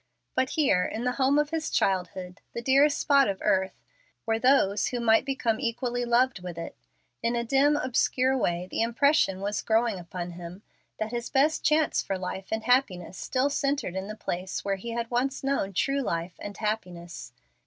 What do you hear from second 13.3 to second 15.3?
centred in the place where he had